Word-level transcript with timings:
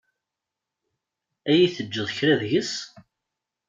Ad 1.51 1.55
yi-teǧǧeḍ 1.57 2.07
kra 2.17 2.35
deg-s? 2.41 2.73